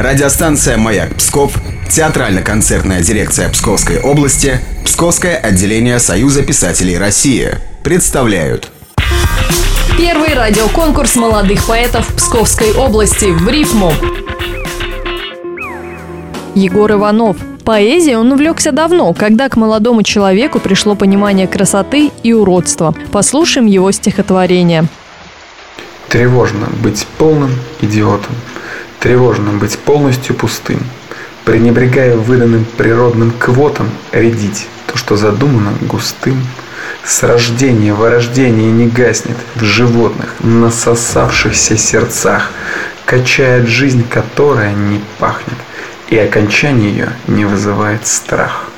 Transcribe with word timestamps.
Радиостанция 0.00 0.78
«Маяк 0.78 1.14
Псков», 1.16 1.52
театрально-концертная 1.90 3.02
дирекция 3.02 3.50
Псковской 3.50 4.00
области, 4.00 4.58
Псковское 4.82 5.36
отделение 5.36 5.98
Союза 5.98 6.42
писателей 6.42 6.96
России 6.96 7.50
представляют 7.84 8.70
Первый 9.98 10.32
радиоконкурс 10.32 11.16
молодых 11.16 11.66
поэтов 11.66 12.06
Псковской 12.16 12.72
области 12.72 13.26
в 13.26 13.46
рифму. 13.46 13.92
Егор 16.54 16.90
Иванов. 16.92 17.36
Поэзией 17.66 18.16
он 18.16 18.32
увлекся 18.32 18.72
давно, 18.72 19.12
когда 19.12 19.50
к 19.50 19.58
молодому 19.58 20.02
человеку 20.02 20.60
пришло 20.60 20.94
понимание 20.94 21.46
красоты 21.46 22.10
и 22.22 22.32
уродства. 22.32 22.94
Послушаем 23.12 23.66
его 23.66 23.92
стихотворение. 23.92 24.86
Тревожно 26.08 26.68
быть 26.82 27.06
полным 27.18 27.50
идиотом, 27.82 28.34
тревожно 29.00 29.52
быть 29.52 29.78
полностью 29.78 30.36
пустым, 30.36 30.80
пренебрегая 31.44 32.16
выданным 32.16 32.64
природным 32.76 33.32
квотам, 33.32 33.90
рядить 34.12 34.68
то, 34.86 34.96
что 34.96 35.16
задумано 35.16 35.72
густым. 35.80 36.40
С 37.04 37.22
рождения 37.22 37.94
вырождение 37.94 38.70
не 38.70 38.86
гаснет 38.86 39.36
в 39.54 39.64
животных, 39.64 40.34
насосавшихся 40.40 41.76
сердцах, 41.76 42.50
качает 43.06 43.66
жизнь, 43.66 44.04
которая 44.08 44.74
не 44.74 45.00
пахнет, 45.18 45.58
и 46.08 46.18
окончание 46.18 46.90
ее 46.90 47.08
не 47.26 47.46
вызывает 47.46 48.06
страх. 48.06 48.70